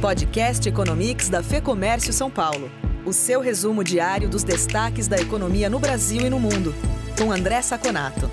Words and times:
Podcast 0.00 0.68
Economics 0.68 1.28
da 1.28 1.42
Fê 1.42 1.60
Comércio 1.60 2.12
São 2.12 2.30
Paulo. 2.30 2.70
O 3.04 3.12
seu 3.12 3.40
resumo 3.40 3.82
diário 3.82 4.28
dos 4.28 4.44
destaques 4.44 5.08
da 5.08 5.18
economia 5.18 5.68
no 5.68 5.80
Brasil 5.80 6.24
e 6.24 6.30
no 6.30 6.38
mundo. 6.38 6.72
Com 7.18 7.32
André 7.32 7.60
Saconato. 7.62 8.30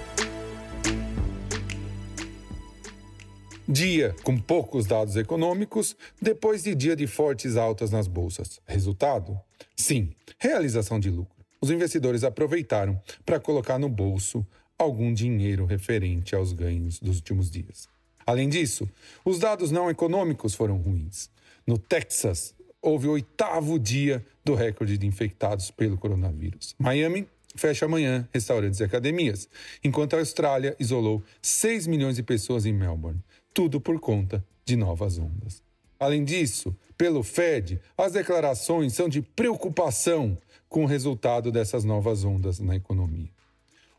Dia 3.67 4.15
com 4.21 4.37
poucos 4.37 4.85
dados 4.85 5.15
econômicos, 5.15 5.95
depois 6.21 6.61
de 6.61 6.75
dia 6.75 6.95
de 6.95 7.07
fortes 7.07 7.57
altas 7.57 7.89
nas 7.89 8.07
bolsas. 8.07 8.61
Resultado? 8.67 9.35
Sim, 9.75 10.11
realização 10.37 10.99
de 10.99 11.09
lucro. 11.09 11.43
Os 11.59 11.71
investidores 11.71 12.23
aproveitaram 12.23 13.01
para 13.25 13.39
colocar 13.39 13.79
no 13.79 13.89
bolso 13.89 14.45
algum 14.77 15.11
dinheiro 15.11 15.65
referente 15.65 16.35
aos 16.35 16.53
ganhos 16.53 16.99
dos 16.99 17.15
últimos 17.15 17.49
dias. 17.49 17.89
Além 18.23 18.49
disso, 18.49 18.87
os 19.23 19.39
dados 19.39 19.71
não 19.71 19.89
econômicos 19.89 20.53
foram 20.53 20.77
ruins. 20.77 21.33
No 21.67 21.79
Texas, 21.79 22.53
houve 22.79 23.07
o 23.07 23.11
oitavo 23.11 23.79
dia 23.79 24.23
do 24.43 24.53
recorde 24.53 24.99
de 24.99 25.07
infectados 25.07 25.71
pelo 25.71 25.97
coronavírus. 25.97 26.75
Miami 26.77 27.27
fecha 27.55 27.85
amanhã 27.85 28.27
restaurantes 28.31 28.79
e 28.79 28.83
academias, 28.83 29.49
enquanto 29.83 30.15
a 30.15 30.19
Austrália 30.19 30.75
isolou 30.79 31.23
6 31.41 31.87
milhões 31.87 32.17
de 32.17 32.23
pessoas 32.23 32.67
em 32.67 32.73
Melbourne, 32.73 33.19
tudo 33.51 33.81
por 33.81 33.99
conta 33.99 34.45
de 34.63 34.75
novas 34.75 35.17
ondas. 35.17 35.63
Além 35.99 36.23
disso, 36.23 36.75
pelo 36.95 37.23
Fed, 37.23 37.79
as 37.97 38.11
declarações 38.11 38.93
são 38.93 39.09
de 39.09 39.23
preocupação 39.23 40.37
com 40.69 40.83
o 40.83 40.87
resultado 40.87 41.51
dessas 41.51 41.83
novas 41.83 42.23
ondas 42.23 42.59
na 42.59 42.75
economia. 42.75 43.29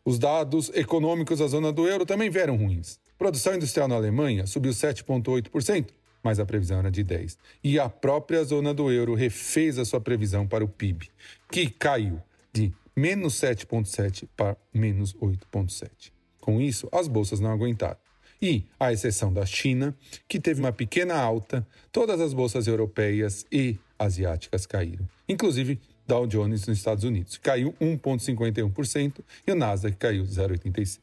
Os 0.04 0.20
dados 0.20 0.70
econômicos 0.72 1.40
da 1.40 1.48
zona 1.48 1.72
do 1.72 1.88
euro 1.88 2.06
também 2.06 2.30
vieram 2.30 2.54
ruins. 2.56 3.00
Produção 3.18 3.56
industrial 3.56 3.88
na 3.88 3.96
Alemanha 3.96 4.46
subiu 4.46 4.70
7,8%, 4.70 5.86
mas 6.26 6.40
a 6.40 6.44
previsão 6.44 6.80
era 6.80 6.90
de 6.90 7.04
10. 7.04 7.38
E 7.62 7.78
a 7.78 7.88
própria 7.88 8.42
zona 8.42 8.74
do 8.74 8.90
euro 8.90 9.14
refez 9.14 9.78
a 9.78 9.84
sua 9.84 10.00
previsão 10.00 10.44
para 10.44 10.64
o 10.64 10.68
PIB, 10.68 11.08
que 11.52 11.70
caiu 11.70 12.20
de 12.52 12.72
menos 12.96 13.34
7,7 13.34 14.26
para 14.36 14.56
menos 14.74 15.14
8,7. 15.14 16.10
Com 16.40 16.60
isso, 16.60 16.88
as 16.90 17.06
bolsas 17.06 17.38
não 17.38 17.52
aguentaram. 17.52 17.96
E, 18.42 18.64
à 18.78 18.92
exceção 18.92 19.32
da 19.32 19.46
China, 19.46 19.96
que 20.26 20.40
teve 20.40 20.58
uma 20.58 20.72
pequena 20.72 21.14
alta, 21.14 21.64
todas 21.92 22.20
as 22.20 22.34
bolsas 22.34 22.66
europeias 22.66 23.46
e 23.52 23.78
asiáticas 23.96 24.66
caíram. 24.66 25.08
Inclusive, 25.28 25.80
Dow 26.08 26.26
Jones 26.26 26.66
nos 26.66 26.78
Estados 26.78 27.04
Unidos 27.04 27.38
caiu 27.38 27.72
1,51% 27.80 29.20
e 29.46 29.52
o 29.52 29.54
Nasdaq 29.54 29.96
caiu 29.96 30.24
0,85%. 30.24 30.98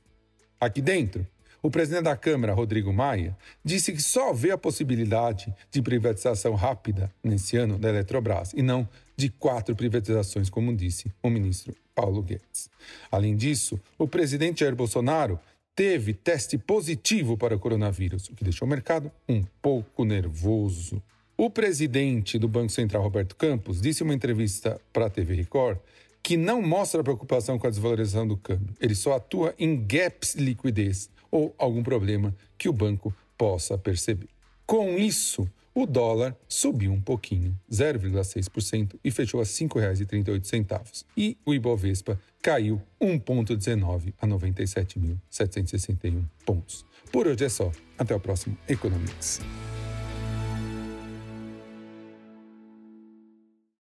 Aqui 0.60 0.82
dentro, 0.82 1.26
o 1.64 1.72
presidente 1.72 2.04
da 2.04 2.18
Câmara, 2.18 2.54
Rodrigo 2.54 2.92
Maia, 2.92 3.38
disse 3.64 3.94
que 3.94 4.02
só 4.02 4.34
vê 4.34 4.52
a 4.52 4.58
possibilidade 4.58 5.52
de 5.72 5.82
privatização 5.82 6.56
rápida 6.56 7.10
nesse 7.24 7.56
ano 7.56 7.80
da 7.80 7.88
Eletrobras 7.88 8.52
e 8.54 8.62
não 8.62 8.88
de 9.16 9.30
quatro 9.30 9.74
privatizações, 9.74 10.50
como 10.50 10.76
disse 10.76 11.10
o 11.24 11.30
ministro 11.30 11.74
Paulo 11.96 12.22
Guedes. 12.22 12.70
Além 13.10 13.38
disso, 13.38 13.80
o 13.98 14.06
presidente 14.06 14.60
Jair 14.60 14.76
Bolsonaro 14.76 15.40
teve 15.74 16.14
teste 16.14 16.58
positivo 16.58 17.38
para 17.38 17.56
o 17.56 17.60
coronavírus, 17.60 18.28
o 18.28 18.36
que 18.36 18.44
deixou 18.44 18.68
o 18.68 18.70
mercado 18.70 19.10
um 19.30 19.42
pouco 19.62 20.04
nervoso. 20.04 21.02
O 21.38 21.50
presidente 21.50 22.38
do 22.38 22.48
Banco 22.50 22.74
Central, 22.74 23.02
Roberto 23.02 23.38
Campos, 23.38 23.82
disse 23.82 24.04
em 24.04 24.06
uma 24.06 24.14
entrevista 24.14 24.82
para 24.92 25.06
a 25.06 25.10
TV 25.10 25.36
Record 25.36 25.78
que 26.22 26.36
não 26.36 26.62
mostra 26.62 27.04
preocupação 27.04 27.58
com 27.58 27.68
a 27.68 27.70
desvalorização 27.70 28.28
do 28.28 28.36
câmbio. 28.36 28.76
Ele 28.80 28.96
só 28.96 29.16
atua 29.16 29.56
em 29.58 29.76
gaps 29.86 30.36
de 30.36 30.44
liquidez 30.44 31.10
ou 31.34 31.54
algum 31.58 31.82
problema 31.82 32.36
que 32.60 32.70
o 32.70 32.74
banco 32.74 33.12
possa 33.36 33.76
perceber. 33.76 34.30
Com 34.68 35.00
isso, 35.00 35.50
o 35.74 35.88
dólar 35.88 36.38
subiu 36.48 36.94
um 36.94 37.02
pouquinho, 37.02 37.58
0,6%, 37.72 39.00
e 39.04 39.10
fechou 39.10 39.40
a 39.40 39.44
R$ 39.44 39.50
5,38. 39.50 41.04
E 41.18 41.36
o 41.44 41.52
Ibovespa 41.56 42.22
caiu 42.40 42.80
1,19 43.02 44.14
a 44.22 44.28
97.761 44.28 46.24
pontos. 46.46 46.86
Por 47.12 47.26
hoje 47.26 47.46
é 47.46 47.50
só. 47.50 47.72
Até 47.98 48.14
o 48.14 48.20
próximo 48.20 48.56
Economics. 48.68 49.42